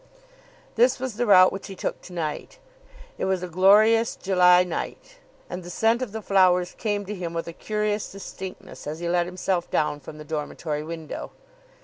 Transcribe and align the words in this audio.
This 0.77 0.99
was 0.99 1.15
the 1.17 1.27
route 1.27 1.51
which 1.51 1.67
he 1.67 1.75
took 1.75 2.01
to 2.01 2.11
night. 2.13 2.57
It 3.19 3.25
was 3.25 3.43
a 3.43 3.47
glorious 3.47 4.15
July 4.15 4.63
night, 4.63 5.19
and 5.47 5.61
the 5.63 5.69
scent 5.69 6.01
of 6.01 6.11
the 6.11 6.23
flowers 6.23 6.73
came 6.79 7.05
to 7.05 7.13
him 7.13 7.35
with 7.35 7.47
a 7.47 7.53
curious 7.53 8.11
distinctness 8.11 8.87
as 8.87 8.97
he 8.97 9.07
let 9.07 9.27
himself 9.27 9.69
down 9.69 9.99
from 9.99 10.17
the 10.17 10.25
dormitory 10.25 10.81
window. 10.81 11.29